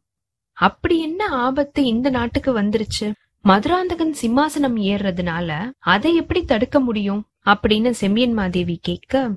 அப்படி 0.53 0.99
என்ன 0.99 1.27
ஆபத்து 1.27 1.85
இந்த 1.85 2.09
நாட்டுக்கு 2.09 2.61
வந்துருச்சு? 2.61 3.11
மதுராந்தகன் 3.45 4.13
சிம்மாசனம் 4.21 4.77
ஏறுறதுனால 4.81 5.49
அதை 5.79 6.15
எப்படி 6.15 6.43
தடுக்க 6.43 6.79
முடியும் 6.79 7.21
அப்படின்னு 7.45 7.89
செம்பியன் 7.89 8.33
மாதேவி 8.33 8.79
கேட்க 8.81 9.29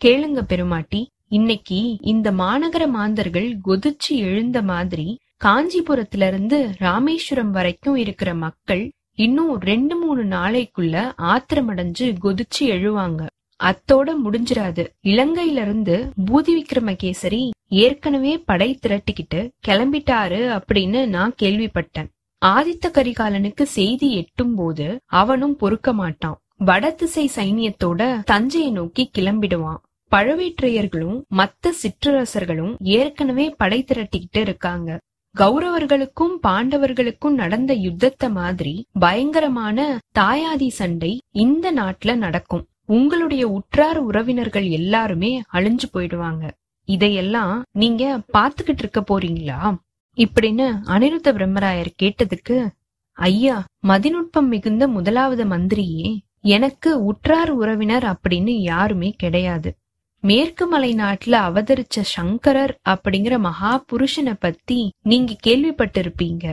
கேளுங்க 0.00 0.42
பெருமாட்டி 0.42 1.00
இன்னைக்கு 1.28 1.98
இந்த 2.00 2.32
மாநகர 2.32 2.86
மாந்தர்கள் 2.88 3.48
கொதிச்சு 3.64 4.16
எழுந்த 4.16 4.62
மாதிரி 4.62 5.20
காஞ்சிபுரத்துல 5.44 6.26
இருந்து 6.26 6.58
ராமேஸ்வரம் 6.78 7.50
வரைக்கும் 7.50 7.96
இருக்கிற 7.96 8.34
மக்கள் 8.34 8.84
இன்னும் 9.18 9.60
ரெண்டு 9.60 9.96
மூணு 9.96 10.24
நாளைக்குள்ள 10.24 11.12
ஆத்திரமடைஞ்சு 11.18 12.14
கொதிச்சு 12.22 12.60
எழுவாங்க. 12.60 13.26
அத்தோட 13.64 14.14
முடிஞ்சிராது. 14.24 14.86
இலங்கையில 15.02 15.60
இருந்து 15.60 16.12
பூதி 16.26 16.50
விக்ரமகேசரி 16.58 17.50
ஏற்கனவே 17.68 18.38
படை 18.38 18.78
திரட்டிக்கிட்டு 18.82 19.50
கிளம்பிட்டாரு 19.68 20.60
அப்படின்னு 20.60 21.06
நான் 21.06 21.34
கேள்விப்பட்டேன். 21.42 22.08
ஆதித்த 22.46 22.86
கரிகாலனுக்கு 22.88 23.62
செய்தி 23.62 24.16
எட்டும் 24.16 24.54
போது 24.54 25.00
அவனும் 25.06 25.56
பொறுக்க 25.56 25.92
மாட்டான். 25.92 26.38
வடதிசை 26.56 27.30
சைனியத்தோட 27.36 28.22
தஞ்சையை 28.24 28.70
நோக்கி 28.70 29.10
கிளம்பிடுவான். 29.18 29.82
பழவேற்றையர்களும் 30.10 31.20
மத்த 31.36 31.72
சிற்றரசர்களும் 31.82 32.74
ஏற்கனவே 32.80 33.54
படை 33.56 33.82
திரட்டிக்கிட்டு 33.82 34.40
இருக்காங்க. 34.40 35.00
கௌரவர்களுக்கும் 35.34 36.32
பாண்டவர்களுக்கும் 36.46 37.36
நடந்த 37.40 37.72
யுத்தத்தை 37.74 38.28
மாதிரி 38.30 38.72
பயங்கரமான 38.98 39.78
தாயாதி 40.18 40.68
சண்டை 40.68 41.10
இந்த 41.36 41.72
நாட்டுல 41.72 42.14
நடக்கும். 42.16 42.64
உங்களுடைய 42.86 43.48
உற்றார் 43.48 43.98
உறவினர்கள் 43.98 44.66
எல்லாருமே 44.70 45.30
அழிஞ்சு 45.52 45.86
போயிடுவாங்க. 45.92 46.44
இதையெல்லாம் 46.88 47.54
நீங்க 47.72 48.04
பாத்துக்கிட்டு 48.32 48.82
இருக்க 48.84 49.00
போறீங்களா? 49.10 49.60
இப்படின்னு 50.18 50.66
அனிருத்த 50.86 51.30
பிரம்மராயர் 51.38 51.92
கேட்டதுக்கு 52.02 52.56
ஐயா 53.18 53.56
மதிநுட்பம் 53.88 54.48
மிகுந்த 54.48 54.88
முதலாவது 54.88 55.44
மந்திரியே 55.44 56.08
எனக்கு 56.48 56.90
உற்றார் 57.04 57.50
உறவினர் 57.50 58.06
அப்படின்னு 58.12 58.54
யாருமே 58.72 59.10
கிடையாது. 59.18 59.70
மேற்கு 60.24 60.66
மலை 60.66 60.94
நாட்டுல 60.94 61.34
அவதரிச்ச 61.48 62.00
சங்கரர் 62.14 62.72
அப்படிங்கிற 62.88 63.38
மகா 63.38 63.84
புருஷனை 63.92 64.34
பத்தி 64.40 64.78
நீங்க 65.02 65.36
கேள்விப்பட்டிருப்பீங்க. 65.46 66.44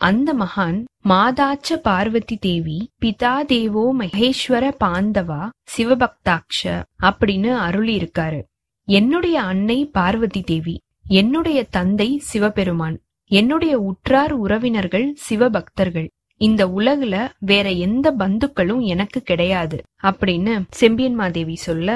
அந்த 0.00 0.34
மகான் 0.34 0.78
மாதாச்ச 1.08 1.76
பார்வதி 1.82 2.36
தேவி 2.36 2.78
பிதா 3.02 3.34
தேவோ 3.44 3.84
மகேஸ்வர 3.98 4.64
பாந்தவா 4.84 5.42
சிவபக்தாக்ஷ 5.74 6.72
அப்படின்னு 7.02 7.52
அருளி 7.56 7.94
இருக்காரு 7.98 8.40
என்னுடைய 8.88 9.36
அன்னை 9.42 9.78
பார்வதி 9.92 10.42
தேவி 10.42 10.76
என்னுடைய 11.08 11.60
தந்தை 11.70 12.10
சிவபெருமான் 12.22 12.98
என்னுடைய 13.30 13.74
உற்றார் 13.80 14.32
உறவினர்கள் 14.32 15.06
சிவபக்தர்கள். 15.28 16.08
இந்த 16.40 16.62
உலகுல 16.78 17.16
வேற 17.40 17.66
எந்த 17.86 18.06
பந்துக்களும் 18.18 18.82
எனக்கு 18.84 19.20
கிடையாது 19.20 19.78
அப்படின்னு 20.02 20.54
செம்பியன் 20.70 21.14
மாதேவி 21.14 21.56
சொல்ல 21.56 21.88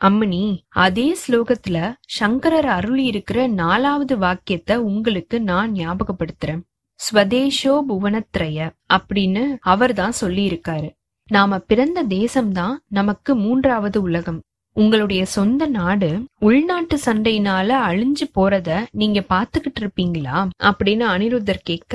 அம்மணி 0.00 0.44
அதே 0.68 1.16
ஸ்லோகத்துல 1.22 1.78
சங்கரர் 2.06 2.68
அருளி 2.68 3.04
இருக்கிற 3.04 3.46
நாலாவது 3.46 4.18
வாக்கியத்தை 4.18 4.76
உங்களுக்கு 4.76 5.36
நான் 5.42 5.72
ஞாபகப்படுத்துறேன். 5.72 6.60
ஸ்வதேஷோ 7.00 7.74
புவனத்ரய 7.88 8.70
அப்படின்னு 8.92 9.42
அவர் 9.64 9.94
தான் 9.94 10.12
சொல்லி 10.12 10.44
இருக்காரு 10.48 10.88
நாம 11.28 11.58
பிறந்த 11.58 12.04
தேசம்தான் 12.04 12.76
நமக்கு 12.88 13.34
மூன்றாவது 13.36 14.02
உலகம். 14.02 14.40
உங்களுடைய 14.76 15.24
சொந்த 15.24 15.66
நாடு 15.66 16.10
உள்நாட்டு 16.38 16.96
சண்டையினால 17.04 17.70
அழிஞ்சு 17.88 18.26
போறத 18.34 18.68
நீங்க 18.90 19.20
பாத்துக்கிட்டு 19.28 19.80
இருப்பீங்களா? 19.80 20.36
அப்படின்னு 20.62 21.04
அனிருத்தர் 21.14 21.60
கேட்க 21.62 21.94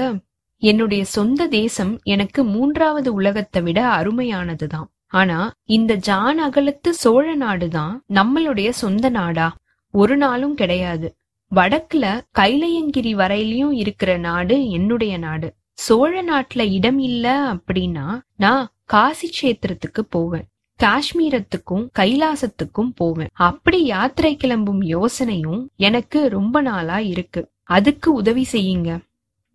என்னுடைய 0.62 1.04
சொந்த 1.06 1.48
தேசம் 1.48 1.94
எனக்கு 2.04 2.44
மூன்றாவது 2.44 3.14
உலகத்தை 3.14 3.62
விட 3.62 3.80
அருமையானதுதான். 4.00 4.90
ஆனா 5.14 5.52
இந்த 5.64 5.94
ஜான் 5.94 6.40
அகலத்து 6.40 6.90
சோழ 6.90 7.38
நாடுதான் 7.38 8.00
நம்மளுடைய 8.14 8.70
சொந்த 8.70 9.10
நாடா? 9.10 9.56
ஒரு 9.92 10.18
நாளும் 10.18 10.56
கிடையாது. 10.56 11.16
வடக்குல 11.56 12.22
கைலையங்கிரி 12.40 13.12
வரையிலயும் 13.14 13.72
இருக்கிற 13.72 14.18
நாடு 14.18 14.70
என்னுடைய 14.70 15.18
நாடு. 15.18 15.54
சோழ 15.74 16.24
நாட்டுல 16.24 16.74
இடம் 16.74 17.00
இல்ல 17.00 17.54
அப்படின்னா 17.54 18.20
நான் 18.36 18.68
காசி 18.86 19.30
கஷேத்திரத்துக்கு 19.30 20.02
போவேன். 20.10 20.48
காஷ்மீரத்துக்கும் 20.84 21.88
கைலாசத்துக்கும் 22.00 22.92
போவேன். 22.96 23.30
அப்படி 23.34 23.84
யாத்திரை 23.84 24.36
கிளம்பும் 24.36 24.82
யோசனையும் 24.82 25.66
எனக்கு 25.76 26.30
ரொம்ப 26.30 26.62
நாளா 26.62 27.00
இருக்கு. 27.00 27.50
அதுக்கு 27.64 28.14
உதவி 28.14 28.46
செய்யுங்க. 28.52 29.00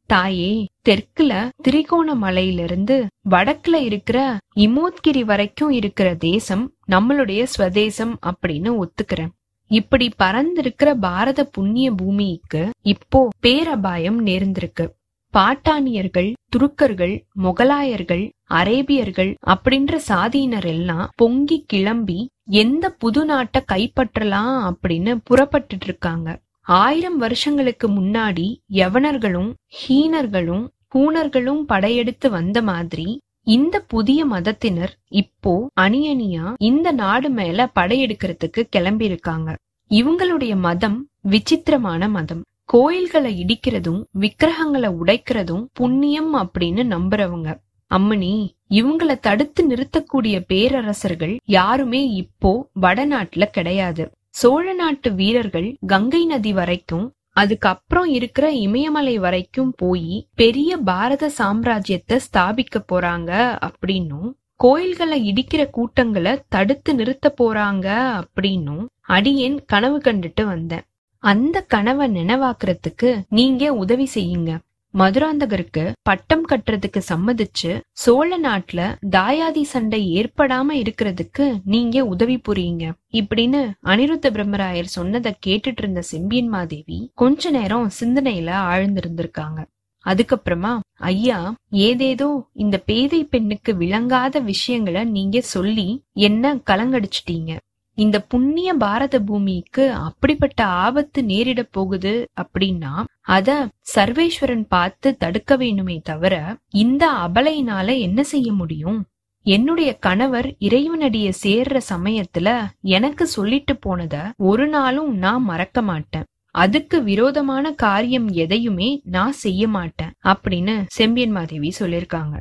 தாயே 0.08 0.52
தெற்குல 0.88 1.32
திரிகோணமலையிலிருந்து 1.64 2.96
வடக்குல 3.30 3.76
இருக்கிற 3.88 4.18
இமோத்கிரி 4.56 5.22
வரைக்கும் 5.24 5.70
இருக்கிற 5.70 6.08
தேசம் 6.14 6.64
நம்மளுடைய 6.88 7.40
ஸ்வதேசம் 7.54 8.14
அப்படின்னு 8.30 8.70
ஒத்துக்கிறேன். 8.82 9.32
இப்படி 9.70 10.06
பறந்திருக்கிற 10.22 10.90
பாரத 11.00 11.44
புண்ணிய 11.44 11.88
பூமிக்கு 11.92 12.62
இப்போ 12.82 13.20
பேரபாயம் 13.40 14.20
நேர்ந்திருக்கு. 14.26 14.86
பாட்டானியர்கள் 15.34 16.30
துருக்கர்கள் 16.52 17.14
மொகலாயர்கள் 17.42 18.24
அரேபியர்கள் 18.50 19.32
அப்படின்ற 19.46 19.98
சாதியினர் 20.08 20.66
எல்லாம் 20.66 21.06
பொங்கி 21.16 21.58
கிளம்பி 21.66 22.20
எந்த 22.60 22.84
புது 23.02 23.22
நாட்டை 23.24 23.60
கைப்பற்றலாம் 23.72 24.54
அப்படின்னு 24.70 25.14
புறப்பட்டுட்டு 25.30 25.86
இருக்காங்க. 25.90 26.28
ஆயிரம் 26.68 27.16
வருஷங்களுக்கு 27.16 27.88
முன்னாடி 27.88 28.46
யவனர்களும் 28.72 29.50
ஹீனர்களும் 29.78 30.64
ஹூனர்களும் 30.94 31.62
படையெடுத்து 31.66 32.30
வந்த 32.30 32.62
மாதிரி 32.62 33.06
இந்த 33.46 33.80
புதிய 33.80 34.26
மதத்தினர் 34.26 34.92
இப்போ 35.08 35.68
அணியணியா 35.80 36.52
இந்த 36.58 36.92
நாடு 36.92 37.30
மேல 37.30 37.68
படையெடுக்கிறதுக்கு 37.74 38.62
கிளம்பி 38.70 39.04
இருக்காங்க 39.04 39.56
இவங்களுடைய 39.90 40.56
மதம் 40.56 40.98
விசித்திரமான 41.22 42.08
மதம். 42.08 42.42
கோயில்களை 42.64 43.44
இடிக்கிறதும் 43.44 44.00
விக்கிரகங்களை 44.12 44.90
உடைக்கிறதும் 45.00 45.64
புண்ணியம் 45.72 46.36
அப்படின்னு 46.36 46.82
நம்புறவங்க. 46.94 47.48
அம்மணி 47.90 48.34
இவங்கள 48.70 49.18
தடுத்து 49.20 49.62
நிறுத்தக்கூடிய 49.68 50.36
பேரரசர்கள் 50.46 51.34
யாருமே 51.44 52.02
இப்போ 52.22 52.68
வடநாட்டுல 52.80 53.44
கிடையாது. 53.46 54.04
சோழ 54.40 54.72
நாட்டு 54.72 55.08
வீரர்கள் 55.12 55.68
கங்கை 55.86 56.20
நதி 56.24 56.52
வரைக்கும் 56.52 57.06
அதுக்கப்புறம் 57.32 58.08
இருக்கிற 58.08 58.46
இமயமலை 58.56 59.14
வரைக்கும் 59.18 59.72
போய் 59.76 60.12
பெரிய 60.34 60.70
பாரத 60.88 61.24
சாம்ராஜ்யத்தை 61.38 62.16
ஸ்தாபிக்க 62.26 62.82
போறாங்க 62.92 63.30
அப்படின்னும் 63.68 64.28
கோயில்களை 64.56 65.18
இடிக்கிற 65.30 65.62
கூட்டங்களை 65.70 66.32
தடுத்து 66.48 66.92
நிறுத்த 66.94 67.26
போறாங்க 67.40 67.88
அப்படின்னும் 68.20 68.84
அடியேன் 69.08 69.58
கனவு 69.64 69.98
கண்டுட்டு 69.98 70.44
வந்தேன். 70.44 70.84
அந்த 71.22 71.56
கனவை 71.74 72.06
நினைவாக்குறதுக்கு 72.10 73.10
நீங்க 73.28 73.72
உதவி 73.74 74.08
செய்யுங்க. 74.14 74.50
மதுராந்தகருக்கு 74.94 75.92
பட்டம் 76.02 76.44
கட்டுறதுக்கு 76.48 77.00
சம்மதிச்சு 77.08 77.70
சோழ 77.92 78.38
நாட்டுல 78.38 78.80
தாயாதி 79.10 79.62
சண்டை 79.62 80.00
ஏற்படாம 80.18 80.68
இருக்கிறதுக்கு 80.74 81.46
நீங்க 81.64 82.04
உதவி 82.04 82.36
புரியுங்க. 82.48 82.84
இப்படின்னு 83.12 83.60
அனிருத்த 83.84 84.30
பிரம்மராயர் 84.36 84.94
சொன்னதை 84.96 85.32
கேட்டுட்டு 85.46 85.76
இருந்த 85.76 86.02
செம்பியன் 86.02 86.48
மாதேவி 86.48 86.98
கொஞ்ச 87.14 87.50
நேரம் 87.50 87.90
சிந்தனையில 88.00 88.50
ஆழ்ந்திருந்திருக்காங்க. 88.72 89.60
அதுக்கப்புறமா 90.06 90.72
ஐயா 90.98 91.54
ஏதேதோ 91.70 92.28
இந்த 92.52 92.76
பேதை 92.78 93.24
பெண்ணுக்கு 93.24 93.76
விளங்காத 93.76 94.38
விஷயங்களை 94.40 95.04
நீங்க 95.04 95.40
சொல்லி 95.40 95.88
என்ன 96.12 96.54
கலங்கடிச்சிட்டீங்க? 96.70 97.52
இந்த 97.98 98.16
புண்ணிய 98.20 98.74
பாரத 98.74 99.20
பூமிக்கு 99.20 99.92
அப்படிப்பட்ட 99.92 100.64
ஆபத்து 100.64 101.22
நேரிட 101.22 101.60
போகுது 101.70 102.12
அப்படின்னா 102.42 102.92
அத 103.20 103.48
சர்வேஸ்வரன் 103.94 104.64
பார்த்து 104.68 105.16
தடுக்க 105.16 105.56
வேணுமே 105.56 105.96
தவிர 106.02 106.34
இந்த 106.74 107.04
அபலையினால 107.26 107.98
என்ன 107.98 108.22
செய்ய 108.22 108.52
முடியும்? 108.52 109.00
என்னுடைய 109.46 109.90
கணவர் 109.98 110.48
இறைவனடிய 110.58 111.32
சேர்ற 111.42 111.80
சமயத்துல 111.88 112.48
எனக்கு 112.88 113.26
சொல்லிட்டு 113.26 113.74
போனத 113.86 114.16
ஒரு 114.36 114.66
நாளும் 114.68 115.12
நான் 115.16 115.42
மறக்க 115.42 115.82
மாட்டேன். 115.82 116.26
அதுக்கு 116.54 117.02
விரோதமான 117.02 117.72
காரியம் 117.72 118.28
எதையுமே 118.28 119.00
நான் 119.04 119.32
செய்ய 119.32 119.68
மாட்டேன் 119.68 120.14
அப்படின்னு 120.24 120.74
செம்பியன் 120.90 121.30
மாதேவி 121.30 121.72
சொல்லிருக்காங்க 121.78 122.36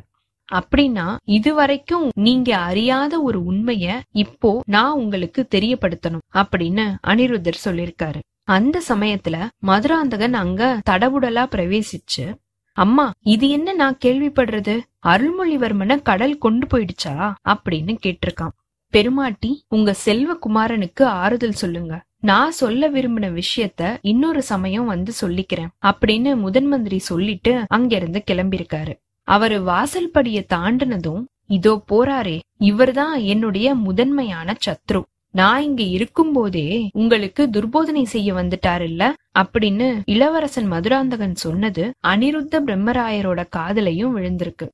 அப்படின்னா 0.52 1.16
இதுவரைக்கும் 1.24 2.10
நீங்க 2.14 2.56
அறியாத 2.56 3.22
ஒரு 3.22 3.42
உண்மைய 3.42 4.00
இப்போ 4.10 4.60
நான் 4.66 4.92
உங்களுக்கு 4.92 5.46
தெரியப்படுத்தணும் 5.54 6.22
அப்படின்னு 6.34 6.94
அனிருத்தர் 7.06 7.64
சொல்லிருக்காரு. 7.64 8.20
அந்த 8.42 8.82
சமயத்துல 8.88 9.48
மதுராந்தகன் 9.58 10.34
அங்க 10.34 10.80
தடபுடலா 10.90 11.46
பிரவேசிச்சு. 11.54 12.34
அம்மா 12.72 13.10
இது 13.20 13.48
என்ன 13.48 13.72
நான் 13.72 13.98
கேள்விப்படுறது? 14.04 14.78
அருள்மொழிவர்மனை 15.06 16.02
கடல் 16.02 16.38
கொண்டு 16.38 16.66
போயிடுச்சா? 16.66 17.32
அப்படின்னு 17.48 17.96
கேட்டிருக்கான். 18.06 18.56
பெருமாட்டி 18.90 19.64
உங்க 19.68 19.92
செல்வ 19.92 20.36
குமாரனுக்கு 20.46 21.02
ஆறுதல் 21.02 21.52
சொல்லுங்க. 21.52 22.06
நான் 22.20 22.50
சொல்ல 22.50 22.90
விரும்பின 22.90 23.42
விஷயத்த 23.42 23.96
இன்னொரு 24.00 24.42
சமயம் 24.42 24.86
வந்து 24.86 25.12
சொல்லிக்கிறேன் 25.20 25.66
அப்படின்னு 25.86 26.36
முதன் 26.36 26.66
மந்திரி 26.66 26.98
சொல்லிட்டு 26.98 27.64
அங்கிருந்து 27.68 28.24
கிளம்பியிருக்காரு. 28.30 28.94
அவரு 29.28 29.58
வாசல் 29.62 30.10
படிய 30.10 30.38
தாண்டினதும் 30.52 31.22
இதோ 31.56 31.72
போறாரே 31.90 32.38
இவர்தான் 32.60 33.16
என்னுடைய 33.22 33.68
முதன்மையான 33.86 34.56
சத்ரு. 34.66 35.00
நான் 35.30 35.62
இங்க 35.62 35.82
இருக்கும் 35.96 36.32
போதே 36.32 36.66
உங்களுக்கு 36.92 37.42
துர்போதனை 37.52 38.02
செய்ய 38.04 38.28
வந்துட்டாரு 38.34 38.80
இல்ல 38.80 39.02
அப்படின்னு 39.38 39.88
இளவரசன் 40.04 40.68
மதுராந்தகன் 40.72 41.34
சொன்னது 41.34 41.84
அனிருத்த 42.06 42.60
பிரம்மராயரோட 42.66 43.40
காதலையும் 43.56 44.14
விழுந்திருக்கு. 44.16 44.66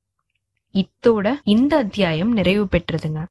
இத்தோட 0.75 1.33
இந்த 1.43 1.73
அத்தியாயம் 1.77 2.31
நிறைவு 2.31 2.65
பெற்றதுங்க. 2.71 3.21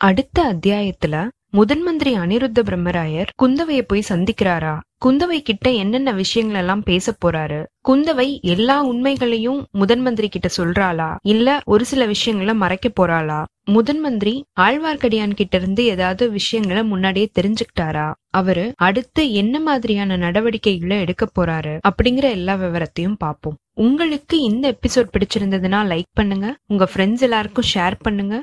அடுத்த 0.00 0.38
அத்தியாயத்துல 0.52 1.16
முதன் 1.54 1.82
மந்திரி 1.82 2.18
அனிருத்த 2.18 2.60
பிரம்மராயர் 2.62 3.30
குந்தவைய 3.42 3.80
போய் 3.80 4.02
சந்திக்கிறாரா? 4.08 4.80
குந்தவை 5.04 5.38
கிட்ட 5.38 5.70
என்னென்ன 5.70 6.12
விஷயங்கள் 6.12 6.58
எல்லாம் 6.58 6.82
பேச 6.82 7.14
போறாரு? 7.24 7.66
குந்தவை 7.88 8.40
எல்லா 8.40 8.82
உண்மைகளையும் 8.82 9.64
முதன் 9.70 10.00
மந்திரி 10.00 10.28
கிட்ட 10.28 10.48
சொல்றாளா? 10.56 11.16
இல்ல 11.22 11.60
ஒரு 11.64 11.84
சில 11.84 12.06
விஷயங்களை 12.06 12.54
மறைக்க 12.54 12.90
போறாளா? 13.00 13.44
முதன் 13.64 14.00
மந்திரி 14.00 14.44
ஆழ்வார்க்கடியான் 14.60 15.34
கிட்ட 15.34 15.56
இருந்து 15.56 15.84
ஏதாவது 15.84 16.30
விஷயங்களை 16.30 16.84
முன்னாடியே 16.84 17.30
தெரிஞ்சுக்கிட்டாரா? 17.40 18.12
அவரு 18.30 18.72
அடுத்து 18.76 19.32
என்ன 19.32 19.60
மாதிரியான 19.60 20.16
நடவடிக்கைகளை 20.16 21.00
எடுக்க 21.00 21.28
போறாரு? 21.40 21.78
அப்படிங்கிற 21.88 22.22
எல்லா 22.30 22.54
விவரத்தையும் 22.54 23.18
பார்ப்போம். 23.18 23.56
உங்களுக்கு 23.74 24.40
இந்த 24.40 24.64
எபிசோட் 24.70 25.12
பிடிச்சிருந்ததுன்னா 25.18 25.82
லைக் 25.92 26.10
பண்ணுங்க. 26.12 26.56
உங்க 26.66 26.88
ஃப்ரெண்ட்ஸ் 26.94 27.20
எல்லாருக்கும் 27.20 27.70
ஷேர் 27.74 27.94
பண்ணுங்க. 27.98 28.42